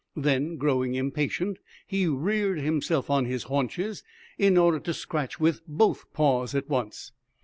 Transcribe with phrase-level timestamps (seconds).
[0.15, 4.01] Then, growing impatient, he reared himself on his haunches
[4.39, 7.11] in order to scratch with both paws at once.